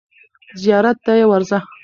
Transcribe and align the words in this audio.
زیارت 0.61 0.97
ته 1.05 1.11
یې 1.19 1.25
ورځه. 1.31 1.57